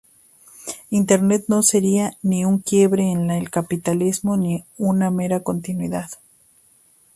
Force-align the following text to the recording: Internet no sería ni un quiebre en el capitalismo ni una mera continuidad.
Internet 0.89 1.45
no 1.47 1.61
sería 1.61 2.17
ni 2.23 2.43
un 2.43 2.57
quiebre 2.57 3.11
en 3.11 3.29
el 3.29 3.51
capitalismo 3.51 4.35
ni 4.35 4.65
una 4.79 5.11
mera 5.11 5.43
continuidad. 5.43 6.09